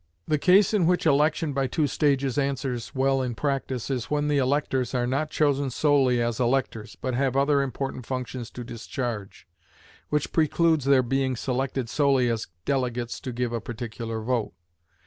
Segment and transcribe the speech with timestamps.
[0.27, 4.39] The case in which election by two stages answers well in practice is when the
[4.39, 9.47] electors are not chosen solely as electors, but have other important functions to discharge,
[10.09, 14.53] which precludes their being selected solely as delegates to give a particular vote.